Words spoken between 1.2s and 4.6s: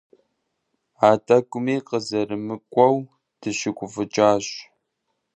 тӀэкӀуми къызэрымыкӀуэу дыщыгуфӀыкӀащ.